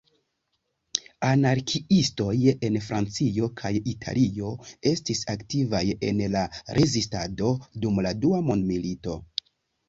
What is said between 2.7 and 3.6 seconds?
Francio